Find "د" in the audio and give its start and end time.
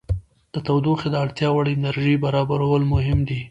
0.53-0.55, 1.11-1.15